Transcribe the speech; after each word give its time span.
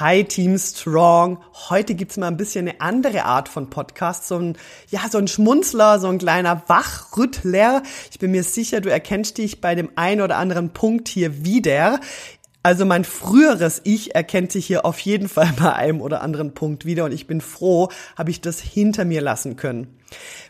Hi 0.00 0.24
Team 0.24 0.56
Strong. 0.56 1.40
Heute 1.68 1.94
gibt's 1.94 2.16
mal 2.16 2.28
ein 2.28 2.38
bisschen 2.38 2.66
eine 2.66 2.80
andere 2.80 3.26
Art 3.26 3.50
von 3.50 3.68
Podcast. 3.68 4.26
So 4.26 4.38
ein, 4.38 4.56
ja, 4.88 5.00
so 5.10 5.18
ein 5.18 5.28
Schmunzler, 5.28 5.98
so 5.98 6.06
ein 6.08 6.16
kleiner 6.16 6.62
Wachrüttler. 6.68 7.82
Ich 8.10 8.18
bin 8.18 8.30
mir 8.30 8.42
sicher, 8.42 8.80
du 8.80 8.90
erkennst 8.90 9.36
dich 9.36 9.60
bei 9.60 9.74
dem 9.74 9.90
einen 9.96 10.22
oder 10.22 10.38
anderen 10.38 10.70
Punkt 10.70 11.08
hier 11.08 11.44
wieder. 11.44 12.00
Also 12.62 12.86
mein 12.86 13.04
früheres 13.04 13.82
Ich 13.84 14.14
erkennt 14.14 14.52
sich 14.52 14.64
hier 14.64 14.86
auf 14.86 14.98
jeden 15.00 15.28
Fall 15.28 15.52
bei 15.60 15.74
einem 15.74 16.00
oder 16.00 16.22
anderen 16.22 16.54
Punkt 16.54 16.86
wieder 16.86 17.04
und 17.04 17.12
ich 17.12 17.26
bin 17.26 17.42
froh, 17.42 17.90
habe 18.16 18.30
ich 18.30 18.40
das 18.40 18.58
hinter 18.58 19.04
mir 19.04 19.20
lassen 19.20 19.56
können. 19.56 19.99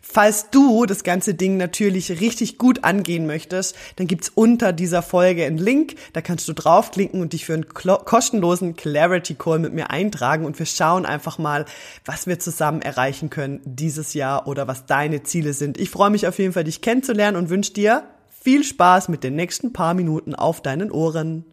Falls 0.02 0.50
du 0.50 0.86
das 0.86 1.04
ganze 1.04 1.34
Ding 1.34 1.56
natürlich 1.56 2.20
richtig 2.20 2.58
gut 2.58 2.82
angehen 2.84 3.26
möchtest, 3.26 3.76
dann 3.96 4.06
gibt's 4.06 4.30
unter 4.34 4.72
dieser 4.72 5.02
Folge 5.02 5.44
einen 5.44 5.58
Link, 5.58 5.94
da 6.12 6.20
kannst 6.20 6.48
du 6.48 6.52
draufklicken 6.52 7.20
und 7.20 7.32
dich 7.32 7.44
für 7.44 7.54
einen 7.54 7.68
kostenlosen 7.68 8.74
Clarity 8.74 9.34
Call 9.34 9.60
mit 9.60 9.72
mir 9.72 9.90
eintragen 9.90 10.44
und 10.44 10.58
wir 10.58 10.66
schauen 10.66 11.06
einfach 11.06 11.38
mal, 11.38 11.64
was 12.04 12.26
wir 12.26 12.38
zusammen 12.38 12.82
erreichen 12.82 13.30
können 13.30 13.60
dieses 13.64 14.14
Jahr 14.14 14.48
oder 14.48 14.66
was 14.66 14.86
deine 14.86 15.22
Ziele 15.22 15.52
sind. 15.52 15.78
Ich 15.78 15.90
freue 15.90 16.10
mich 16.10 16.26
auf 16.26 16.38
jeden 16.38 16.52
Fall, 16.52 16.64
dich 16.64 16.80
kennenzulernen 16.80 17.36
und 17.36 17.50
wünsche 17.50 17.72
dir 17.72 18.02
viel 18.42 18.64
Spaß 18.64 19.08
mit 19.10 19.22
den 19.22 19.36
nächsten 19.36 19.72
paar 19.72 19.94
Minuten 19.94 20.34
auf 20.34 20.62
deinen 20.62 20.90
Ohren. 20.90 21.44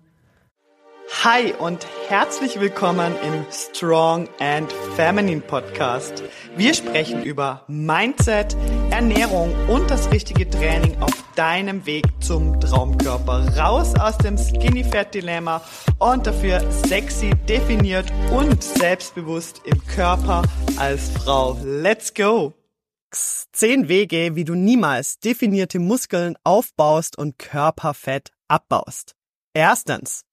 Hi 1.09 1.53
und 1.53 1.87
herzlich 2.09 2.59
willkommen 2.59 3.15
im 3.23 3.45
Strong 3.49 4.27
and 4.39 4.71
Feminine 4.97 5.39
Podcast. 5.39 6.21
Wir 6.57 6.73
sprechen 6.73 7.23
über 7.23 7.63
Mindset, 7.67 8.57
Ernährung 8.91 9.55
und 9.69 9.89
das 9.89 10.11
richtige 10.11 10.49
Training 10.49 11.01
auf 11.01 11.13
deinem 11.35 11.85
Weg 11.85 12.05
zum 12.19 12.59
Traumkörper. 12.59 13.57
Raus 13.57 13.95
aus 13.95 14.17
dem 14.17 14.37
Skinny 14.37 14.83
Fat 14.83 15.13
Dilemma 15.13 15.61
und 15.97 16.27
dafür 16.27 16.59
sexy, 16.71 17.29
definiert 17.47 18.11
und 18.31 18.61
selbstbewusst 18.61 19.61
im 19.65 19.81
Körper 19.87 20.43
als 20.77 21.09
Frau. 21.11 21.57
Let's 21.63 22.13
go! 22.13 22.53
Zehn 23.11 23.87
Wege, 23.87 24.35
wie 24.35 24.43
du 24.43 24.55
niemals 24.55 25.19
definierte 25.19 25.79
Muskeln 25.79 26.35
aufbaust 26.43 27.17
und 27.17 27.39
Körperfett 27.39 28.31
abbaust. 28.49 29.15
Erstens. 29.53 30.26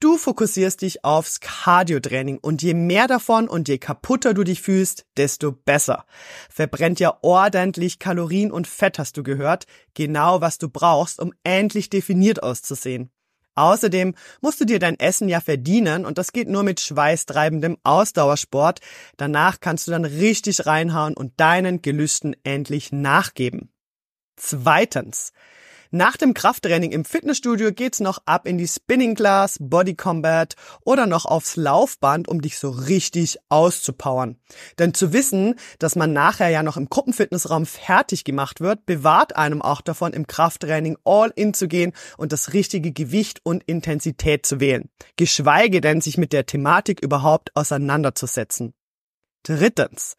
Du 0.00 0.18
fokussierst 0.18 0.82
dich 0.82 1.04
aufs 1.04 1.40
Cardio-Training 1.40 2.38
und 2.38 2.62
je 2.62 2.74
mehr 2.74 3.06
davon 3.06 3.48
und 3.48 3.68
je 3.68 3.78
kaputter 3.78 4.34
du 4.34 4.44
dich 4.44 4.60
fühlst, 4.60 5.06
desto 5.16 5.52
besser. 5.52 6.04
Verbrennt 6.50 7.00
ja 7.00 7.18
ordentlich 7.22 7.98
Kalorien 7.98 8.50
und 8.50 8.66
Fett, 8.66 8.98
hast 8.98 9.16
du 9.16 9.22
gehört. 9.22 9.66
Genau 9.94 10.40
was 10.40 10.58
du 10.58 10.68
brauchst, 10.68 11.20
um 11.20 11.32
endlich 11.44 11.90
definiert 11.90 12.42
auszusehen. 12.42 13.10
Außerdem 13.56 14.14
musst 14.40 14.60
du 14.60 14.64
dir 14.64 14.80
dein 14.80 14.98
Essen 14.98 15.28
ja 15.28 15.40
verdienen 15.40 16.04
und 16.04 16.18
das 16.18 16.32
geht 16.32 16.48
nur 16.48 16.64
mit 16.64 16.80
schweißtreibendem 16.80 17.78
Ausdauersport. 17.84 18.80
Danach 19.16 19.60
kannst 19.60 19.86
du 19.86 19.92
dann 19.92 20.04
richtig 20.04 20.66
reinhauen 20.66 21.14
und 21.16 21.38
deinen 21.38 21.80
Gelüsten 21.80 22.34
endlich 22.42 22.90
nachgeben. 22.92 23.70
Zweitens. 24.36 25.32
Nach 25.96 26.16
dem 26.16 26.34
Krafttraining 26.34 26.90
im 26.90 27.04
Fitnessstudio 27.04 27.70
geht's 27.70 28.00
noch 28.00 28.18
ab 28.26 28.48
in 28.48 28.58
die 28.58 28.66
Spinning 28.66 29.14
Class, 29.14 29.58
Body 29.60 29.94
Combat 29.94 30.56
oder 30.84 31.06
noch 31.06 31.24
aufs 31.24 31.54
Laufband, 31.54 32.26
um 32.26 32.40
dich 32.40 32.58
so 32.58 32.70
richtig 32.70 33.38
auszupowern. 33.48 34.36
Denn 34.80 34.92
zu 34.92 35.12
wissen, 35.12 35.54
dass 35.78 35.94
man 35.94 36.12
nachher 36.12 36.48
ja 36.48 36.64
noch 36.64 36.76
im 36.76 36.88
Gruppenfitnessraum 36.88 37.64
fertig 37.64 38.24
gemacht 38.24 38.60
wird, 38.60 38.86
bewahrt 38.86 39.36
einem 39.36 39.62
auch 39.62 39.82
davon, 39.82 40.14
im 40.14 40.26
Krafttraining 40.26 40.98
all 41.04 41.32
in 41.36 41.54
zu 41.54 41.68
gehen 41.68 41.92
und 42.18 42.32
das 42.32 42.52
richtige 42.52 42.90
Gewicht 42.90 43.38
und 43.44 43.62
Intensität 43.62 44.46
zu 44.46 44.58
wählen. 44.58 44.88
Geschweige 45.14 45.80
denn, 45.80 46.00
sich 46.00 46.18
mit 46.18 46.32
der 46.32 46.44
Thematik 46.44 47.04
überhaupt 47.04 47.54
auseinanderzusetzen. 47.54 48.74
Drittens. 49.44 50.16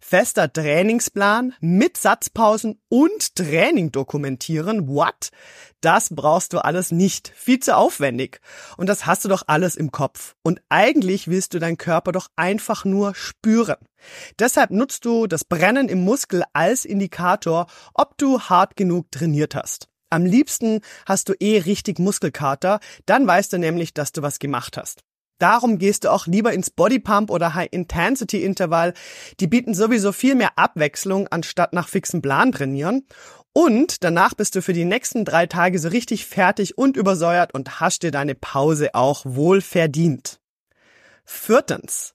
Fester 0.00 0.52
Trainingsplan 0.52 1.54
mit 1.60 1.96
Satzpausen 1.96 2.80
und 2.88 3.36
Training 3.36 3.92
dokumentieren. 3.92 4.88
What? 4.88 5.30
Das 5.80 6.08
brauchst 6.10 6.52
du 6.52 6.58
alles 6.58 6.90
nicht. 6.90 7.32
Viel 7.36 7.60
zu 7.60 7.76
aufwendig. 7.76 8.40
Und 8.76 8.88
das 8.88 9.06
hast 9.06 9.24
du 9.24 9.28
doch 9.28 9.44
alles 9.46 9.76
im 9.76 9.92
Kopf. 9.92 10.34
Und 10.42 10.60
eigentlich 10.68 11.28
willst 11.28 11.54
du 11.54 11.60
deinen 11.60 11.78
Körper 11.78 12.10
doch 12.10 12.26
einfach 12.34 12.84
nur 12.84 13.14
spüren. 13.14 13.76
Deshalb 14.40 14.72
nutzt 14.72 15.04
du 15.04 15.28
das 15.28 15.44
Brennen 15.44 15.88
im 15.88 16.02
Muskel 16.04 16.42
als 16.52 16.84
Indikator, 16.84 17.66
ob 17.94 18.18
du 18.18 18.40
hart 18.40 18.74
genug 18.74 19.12
trainiert 19.12 19.54
hast. 19.54 19.86
Am 20.10 20.26
liebsten 20.26 20.80
hast 21.06 21.28
du 21.28 21.34
eh 21.38 21.58
richtig 21.58 22.00
Muskelkater, 22.00 22.80
dann 23.06 23.26
weißt 23.26 23.52
du 23.52 23.58
nämlich, 23.58 23.94
dass 23.94 24.10
du 24.10 24.22
was 24.22 24.40
gemacht 24.40 24.76
hast. 24.76 25.04
Darum 25.38 25.78
gehst 25.78 26.04
du 26.04 26.12
auch 26.12 26.26
lieber 26.26 26.52
ins 26.52 26.70
Bodypump 26.70 27.30
oder 27.30 27.54
High-Intensity-Intervall. 27.54 28.94
Die 29.40 29.46
bieten 29.46 29.74
sowieso 29.74 30.12
viel 30.12 30.34
mehr 30.34 30.58
Abwechslung, 30.58 31.28
anstatt 31.28 31.72
nach 31.72 31.88
fixem 31.88 32.22
Plan 32.22 32.52
trainieren. 32.52 33.06
Und 33.52 34.02
danach 34.02 34.34
bist 34.34 34.56
du 34.56 34.62
für 34.62 34.72
die 34.72 34.84
nächsten 34.84 35.24
drei 35.24 35.46
Tage 35.46 35.78
so 35.78 35.88
richtig 35.88 36.26
fertig 36.26 36.76
und 36.76 36.96
übersäuert 36.96 37.54
und 37.54 37.80
hast 37.80 38.02
dir 38.02 38.10
deine 38.10 38.34
Pause 38.34 38.94
auch 38.94 39.22
wohl 39.24 39.60
verdient. 39.60 40.40
Viertens. 41.24 42.14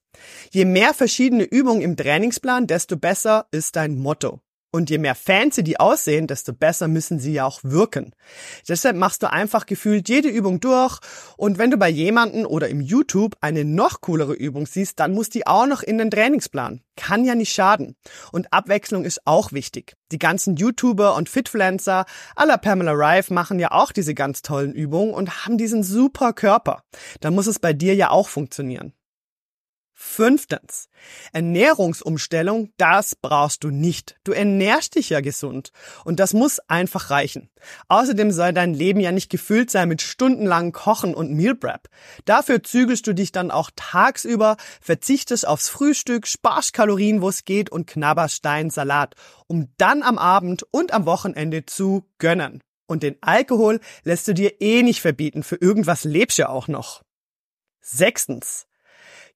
Je 0.51 0.65
mehr 0.65 0.93
verschiedene 0.93 1.43
Übungen 1.43 1.81
im 1.81 1.95
Trainingsplan, 1.95 2.67
desto 2.67 2.97
besser 2.97 3.47
ist 3.51 3.75
dein 3.75 3.97
Motto. 3.97 4.41
Und 4.71 4.91
je 4.91 4.99
mehr 4.99 5.15
fancy 5.15 5.63
die 5.63 5.79
aussehen, 5.79 6.27
desto 6.27 6.53
besser 6.53 6.87
müssen 6.87 7.19
sie 7.19 7.33
ja 7.33 7.45
auch 7.45 7.59
wirken. 7.63 8.13
Deshalb 8.67 8.95
machst 8.97 9.23
du 9.23 9.31
einfach 9.31 9.65
gefühlt 9.65 10.07
jede 10.09 10.29
Übung 10.29 10.59
durch 10.59 10.99
und 11.37 11.57
wenn 11.57 11.71
du 11.71 11.77
bei 11.77 11.89
jemanden 11.89 12.45
oder 12.45 12.69
im 12.69 12.79
YouTube 12.79 13.35
eine 13.41 13.65
noch 13.65 14.01
coolere 14.01 14.33
Übung 14.33 14.67
siehst, 14.67 14.99
dann 14.99 15.13
muss 15.13 15.29
die 15.29 15.47
auch 15.47 15.65
noch 15.65 15.81
in 15.81 15.97
den 15.97 16.11
Trainingsplan. 16.11 16.81
Kann 16.95 17.25
ja 17.25 17.33
nicht 17.33 17.51
schaden. 17.51 17.95
Und 18.31 18.53
Abwechslung 18.53 19.05
ist 19.05 19.21
auch 19.25 19.53
wichtig. 19.53 19.95
Die 20.11 20.19
ganzen 20.19 20.55
YouTuber 20.55 21.15
und 21.15 21.29
Fitfluencer 21.29 22.05
aller 22.35 22.57
Pamela 22.59 22.91
Rife 22.91 23.33
machen 23.33 23.57
ja 23.57 23.71
auch 23.71 23.91
diese 23.91 24.13
ganz 24.13 24.43
tollen 24.43 24.73
Übungen 24.73 25.13
und 25.15 25.45
haben 25.45 25.57
diesen 25.57 25.81
super 25.81 26.33
Körper. 26.33 26.83
Da 27.21 27.31
muss 27.31 27.47
es 27.47 27.57
bei 27.57 27.73
dir 27.73 27.95
ja 27.95 28.11
auch 28.11 28.29
funktionieren. 28.29 28.93
Fünftens. 30.01 30.87
Ernährungsumstellung, 31.33 32.71
das 32.77 33.17
brauchst 33.17 33.65
du 33.65 33.69
nicht. 33.69 34.15
Du 34.23 34.31
ernährst 34.31 34.95
dich 34.95 35.09
ja 35.09 35.19
gesund. 35.19 35.73
Und 36.05 36.21
das 36.21 36.31
muss 36.33 36.59
einfach 36.69 37.09
reichen. 37.09 37.49
Außerdem 37.89 38.31
soll 38.31 38.53
dein 38.53 38.73
Leben 38.73 39.01
ja 39.01 39.11
nicht 39.11 39.29
gefüllt 39.29 39.69
sein 39.69 39.89
mit 39.89 40.01
stundenlangen 40.01 40.71
Kochen 40.71 41.13
und 41.13 41.33
Meal 41.33 41.53
Prep. 41.53 41.89
Dafür 42.23 42.63
zügelst 42.63 43.07
du 43.07 43.13
dich 43.13 43.33
dann 43.33 43.51
auch 43.51 43.71
tagsüber, 43.75 44.55
verzichtest 44.79 45.45
aufs 45.45 45.67
Frühstück, 45.67 46.27
sparst 46.27 46.71
Kalorien, 46.71 47.21
wo 47.21 47.27
es 47.27 47.43
geht 47.43 47.69
und 47.69 47.85
knabberst 47.85 48.45
deinen 48.45 48.69
Salat, 48.69 49.15
um 49.47 49.67
dann 49.77 50.01
am 50.01 50.17
Abend 50.17 50.63
und 50.71 50.93
am 50.93 51.05
Wochenende 51.05 51.65
zu 51.65 52.05
gönnen. 52.19 52.63
Und 52.87 53.03
den 53.03 53.17
Alkohol 53.19 53.81
lässt 54.05 54.29
du 54.29 54.33
dir 54.33 54.61
eh 54.61 54.81
nicht 54.81 55.01
verbieten. 55.01 55.43
Für 55.43 55.57
irgendwas 55.57 56.05
lebst 56.05 56.37
du 56.37 56.43
ja 56.43 56.49
auch 56.49 56.69
noch. 56.69 57.03
Sechstens. 57.81 58.65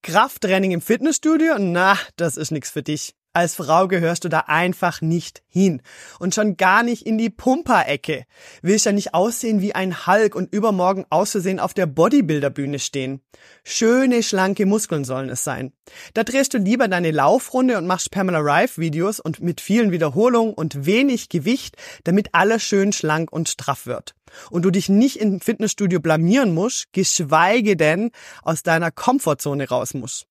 Krafttraining 0.03 0.71
im 0.71 0.81
Fitnessstudio? 0.81 1.57
Na, 1.57 1.97
das 2.17 2.35
ist 2.35 2.51
nix 2.51 2.69
für 2.69 2.83
dich. 2.83 3.15
Als 3.35 3.55
Frau 3.55 3.87
gehörst 3.87 4.25
du 4.25 4.29
da 4.29 4.41
einfach 4.41 5.01
nicht 5.01 5.41
hin. 5.47 5.81
Und 6.19 6.35
schon 6.35 6.55
gar 6.55 6.83
nicht 6.83 7.07
in 7.07 7.17
die 7.17 7.31
Pumperecke. 7.31 8.25
Willst 8.61 8.85
ja 8.85 8.91
nicht 8.91 9.15
aussehen 9.15 9.59
wie 9.59 9.73
ein 9.73 10.05
Hulk 10.05 10.35
und 10.35 10.53
übermorgen 10.53 11.05
auszusehen 11.09 11.59
auf 11.59 11.73
der 11.73 11.87
Bodybuilderbühne 11.87 12.77
stehen. 12.77 13.21
Schöne, 13.63 14.21
schlanke 14.21 14.67
Muskeln 14.67 15.03
sollen 15.03 15.29
es 15.29 15.43
sein. 15.43 15.73
Da 16.13 16.23
drehst 16.23 16.53
du 16.53 16.59
lieber 16.59 16.87
deine 16.87 17.09
Laufrunde 17.09 17.79
und 17.79 17.87
machst 17.87 18.11
Pamela 18.11 18.39
Rife 18.39 18.79
Videos 18.79 19.19
und 19.19 19.41
mit 19.41 19.61
vielen 19.61 19.91
Wiederholungen 19.91 20.53
und 20.53 20.85
wenig 20.85 21.29
Gewicht, 21.29 21.75
damit 22.03 22.29
alles 22.33 22.61
schön 22.61 22.93
schlank 22.93 23.31
und 23.31 23.49
straff 23.49 23.87
wird. 23.87 24.13
Und 24.51 24.61
du 24.61 24.69
dich 24.69 24.89
nicht 24.89 25.19
im 25.19 25.41
Fitnessstudio 25.41 25.99
blamieren 25.99 26.53
musst, 26.53 26.93
geschweige 26.93 27.75
denn 27.75 28.11
aus 28.43 28.61
deiner 28.61 28.91
Komfortzone 28.91 29.67
raus 29.67 29.95
musst. 29.95 30.27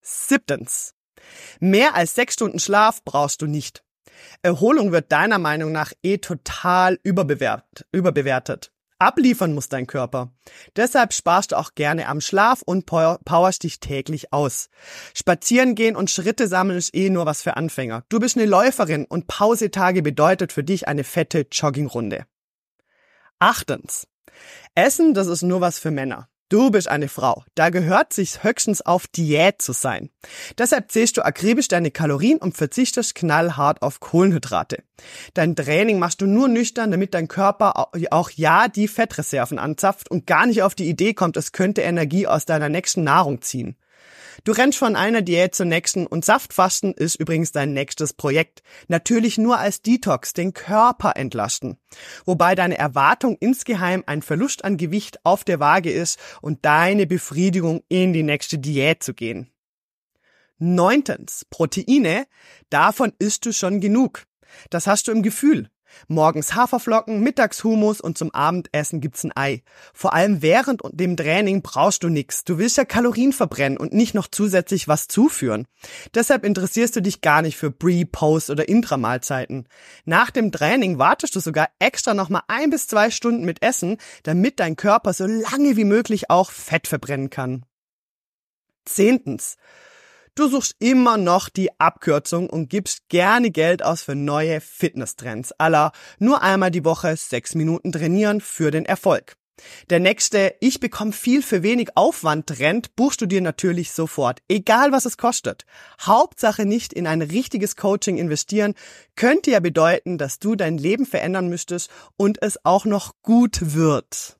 Siebtens. 0.00 0.94
Mehr 1.60 1.94
als 1.94 2.14
sechs 2.14 2.34
Stunden 2.34 2.58
Schlaf 2.58 3.04
brauchst 3.04 3.42
du 3.42 3.46
nicht. 3.46 3.84
Erholung 4.42 4.92
wird 4.92 5.12
deiner 5.12 5.38
Meinung 5.38 5.72
nach 5.72 5.92
eh 6.02 6.18
total 6.18 6.98
überbewertet. 7.02 7.86
überbewertet. 7.92 8.72
Abliefern 9.00 9.54
muss 9.54 9.70
dein 9.70 9.86
Körper. 9.86 10.30
Deshalb 10.76 11.14
sparst 11.14 11.52
du 11.52 11.58
auch 11.58 11.74
gerne 11.74 12.06
am 12.06 12.20
Schlaf 12.20 12.60
und 12.60 12.84
powerst 12.84 13.62
dich 13.62 13.80
täglich 13.80 14.30
aus. 14.30 14.68
Spazieren 15.14 15.74
gehen 15.74 15.96
und 15.96 16.10
Schritte 16.10 16.46
sammeln 16.46 16.76
ist 16.76 16.94
eh 16.94 17.08
nur 17.08 17.24
was 17.24 17.40
für 17.40 17.56
Anfänger. 17.56 18.04
Du 18.10 18.20
bist 18.20 18.36
eine 18.36 18.44
Läuferin 18.44 19.06
und 19.06 19.26
Pausetage 19.26 20.02
bedeutet 20.02 20.52
für 20.52 20.62
dich 20.62 20.86
eine 20.86 21.04
fette 21.04 21.46
Joggingrunde. 21.50 22.26
Achtens. 23.38 24.06
Essen, 24.74 25.14
das 25.14 25.28
ist 25.28 25.42
nur 25.42 25.62
was 25.62 25.78
für 25.78 25.90
Männer. 25.90 26.29
Du 26.50 26.72
bist 26.72 26.88
eine 26.88 27.06
Frau. 27.06 27.44
Da 27.54 27.70
gehört 27.70 28.12
sich 28.12 28.42
höchstens 28.42 28.82
auf 28.82 29.06
Diät 29.06 29.62
zu 29.62 29.72
sein. 29.72 30.10
Deshalb 30.58 30.90
zählst 30.90 31.16
du 31.16 31.24
akribisch 31.24 31.68
deine 31.68 31.92
Kalorien 31.92 32.38
und 32.38 32.56
verzichtest 32.56 33.14
knallhart 33.14 33.82
auf 33.82 34.00
Kohlenhydrate. 34.00 34.82
Dein 35.34 35.54
Training 35.54 36.00
machst 36.00 36.20
du 36.20 36.26
nur 36.26 36.48
nüchtern, 36.48 36.90
damit 36.90 37.14
dein 37.14 37.28
Körper 37.28 37.88
auch 38.10 38.30
ja 38.30 38.66
die 38.66 38.88
Fettreserven 38.88 39.60
anzapft 39.60 40.10
und 40.10 40.26
gar 40.26 40.44
nicht 40.46 40.64
auf 40.64 40.74
die 40.74 40.88
Idee 40.88 41.14
kommt, 41.14 41.36
es 41.36 41.52
könnte 41.52 41.82
Energie 41.82 42.26
aus 42.26 42.46
deiner 42.46 42.68
nächsten 42.68 43.04
Nahrung 43.04 43.42
ziehen. 43.42 43.76
Du 44.44 44.52
rennst 44.52 44.78
von 44.78 44.96
einer 44.96 45.22
Diät 45.22 45.54
zur 45.54 45.66
nächsten 45.66 46.06
und 46.06 46.24
Saftfasten 46.24 46.94
ist 46.94 47.16
übrigens 47.16 47.52
dein 47.52 47.72
nächstes 47.72 48.14
Projekt. 48.14 48.62
Natürlich 48.88 49.36
nur 49.36 49.58
als 49.58 49.82
Detox, 49.82 50.32
den 50.32 50.54
Körper 50.54 51.16
entlasten. 51.16 51.76
Wobei 52.24 52.54
deine 52.54 52.78
Erwartung 52.78 53.36
insgeheim 53.38 54.02
ein 54.06 54.22
Verlust 54.22 54.64
an 54.64 54.76
Gewicht 54.76 55.24
auf 55.24 55.44
der 55.44 55.60
Waage 55.60 55.90
ist 55.90 56.18
und 56.40 56.64
deine 56.64 57.06
Befriedigung 57.06 57.82
in 57.88 58.12
die 58.12 58.22
nächste 58.22 58.58
Diät 58.58 59.02
zu 59.02 59.12
gehen. 59.12 59.50
Neuntens, 60.58 61.46
Proteine, 61.50 62.26
davon 62.70 63.12
isst 63.18 63.46
du 63.46 63.52
schon 63.52 63.80
genug. 63.80 64.24
Das 64.70 64.86
hast 64.86 65.08
du 65.08 65.12
im 65.12 65.22
Gefühl. 65.22 65.70
Morgens 66.08 66.54
Haferflocken, 66.54 67.20
mittags 67.20 67.64
Humus 67.64 68.00
und 68.00 68.18
zum 68.18 68.30
Abendessen 68.32 69.00
gibt's 69.00 69.24
ein 69.24 69.32
Ei. 69.34 69.62
Vor 69.92 70.14
allem 70.14 70.42
während 70.42 70.82
dem 70.92 71.16
Training 71.16 71.62
brauchst 71.62 72.02
du 72.02 72.08
nix. 72.08 72.44
Du 72.44 72.58
willst 72.58 72.76
ja 72.76 72.84
Kalorien 72.84 73.32
verbrennen 73.32 73.78
und 73.78 73.92
nicht 73.92 74.14
noch 74.14 74.28
zusätzlich 74.28 74.88
was 74.88 75.08
zuführen. 75.08 75.66
Deshalb 76.14 76.44
interessierst 76.44 76.96
du 76.96 77.02
dich 77.02 77.20
gar 77.20 77.42
nicht 77.42 77.56
für 77.56 77.70
Pre-, 77.70 78.04
Post- 78.04 78.50
oder 78.50 78.68
Intramahlzeiten. 78.68 79.68
Nach 80.04 80.30
dem 80.30 80.52
Training 80.52 80.98
wartest 80.98 81.36
du 81.36 81.40
sogar 81.40 81.68
extra 81.78 82.14
nochmal 82.14 82.42
ein 82.48 82.70
bis 82.70 82.86
zwei 82.86 83.10
Stunden 83.10 83.44
mit 83.44 83.62
Essen, 83.62 83.98
damit 84.22 84.60
dein 84.60 84.76
Körper 84.76 85.12
so 85.12 85.26
lange 85.26 85.76
wie 85.76 85.84
möglich 85.84 86.30
auch 86.30 86.50
Fett 86.50 86.86
verbrennen 86.86 87.30
kann. 87.30 87.64
Zehntens. 88.84 89.56
Du 90.34 90.48
suchst 90.48 90.76
immer 90.78 91.16
noch 91.16 91.48
die 91.48 91.70
Abkürzung 91.80 92.48
und 92.48 92.68
gibst 92.68 93.08
gerne 93.08 93.50
Geld 93.50 93.82
aus 93.82 94.02
für 94.02 94.14
neue 94.14 94.60
Fitnesstrends. 94.60 95.52
Aller 95.52 95.92
nur 96.18 96.42
einmal 96.42 96.70
die 96.70 96.84
Woche 96.84 97.16
sechs 97.16 97.54
Minuten 97.54 97.92
trainieren 97.92 98.40
für 98.40 98.70
den 98.70 98.84
Erfolg. 98.84 99.36
Der 99.90 100.00
nächste 100.00 100.54
Ich 100.60 100.80
bekomme 100.80 101.12
viel 101.12 101.42
für 101.42 101.62
wenig 101.62 101.96
Aufwand 101.96 102.46
Trend 102.46 102.96
buchst 102.96 103.20
du 103.20 103.26
dir 103.26 103.40
natürlich 103.40 103.92
sofort, 103.92 104.40
egal 104.48 104.92
was 104.92 105.04
es 105.04 105.18
kostet. 105.18 105.66
Hauptsache 106.00 106.64
nicht 106.64 106.92
in 106.92 107.06
ein 107.06 107.22
richtiges 107.22 107.76
Coaching 107.76 108.16
investieren, 108.16 108.74
könnte 109.16 109.50
ja 109.50 109.60
bedeuten, 109.60 110.16
dass 110.16 110.38
du 110.38 110.54
dein 110.54 110.78
Leben 110.78 111.06
verändern 111.06 111.48
müsstest 111.48 111.90
und 112.16 112.42
es 112.42 112.64
auch 112.64 112.84
noch 112.84 113.14
gut 113.22 113.74
wird. 113.74 114.39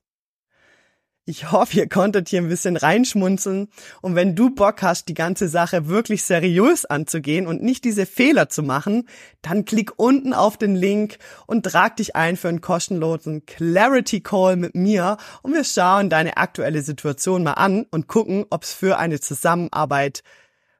Ich 1.31 1.49
hoffe, 1.49 1.77
ihr 1.77 1.87
konntet 1.87 2.27
hier 2.27 2.41
ein 2.41 2.49
bisschen 2.49 2.75
reinschmunzeln. 2.75 3.69
Und 4.01 4.15
wenn 4.15 4.35
du 4.35 4.49
Bock 4.53 4.81
hast, 4.81 5.07
die 5.07 5.13
ganze 5.13 5.47
Sache 5.47 5.87
wirklich 5.87 6.23
seriös 6.23 6.83
anzugehen 6.83 7.47
und 7.47 7.63
nicht 7.63 7.85
diese 7.85 8.05
Fehler 8.05 8.49
zu 8.49 8.63
machen, 8.63 9.07
dann 9.41 9.63
klick 9.63 9.93
unten 9.95 10.33
auf 10.33 10.57
den 10.57 10.75
Link 10.75 11.19
und 11.47 11.65
trag 11.65 11.95
dich 11.95 12.17
ein 12.17 12.35
für 12.35 12.49
einen 12.49 12.59
kostenlosen 12.59 13.45
Clarity 13.45 14.19
Call 14.19 14.57
mit 14.57 14.75
mir 14.75 15.15
und 15.41 15.53
wir 15.53 15.63
schauen 15.63 16.09
deine 16.09 16.35
aktuelle 16.35 16.81
Situation 16.81 17.43
mal 17.43 17.53
an 17.53 17.85
und 17.91 18.07
gucken, 18.07 18.45
ob 18.49 18.63
es 18.63 18.73
für 18.73 18.97
eine 18.97 19.21
Zusammenarbeit 19.21 20.23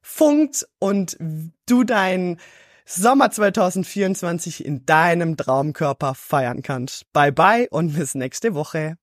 funkt 0.01 0.67
und 0.79 1.15
du 1.65 1.85
dein 1.85 2.41
Sommer 2.85 3.31
2024 3.31 4.65
in 4.65 4.85
deinem 4.85 5.37
Traumkörper 5.37 6.13
feiern 6.13 6.61
kannst. 6.61 7.05
Bye 7.13 7.31
bye 7.31 7.69
und 7.69 7.93
bis 7.93 8.15
nächste 8.15 8.53
Woche. 8.53 8.97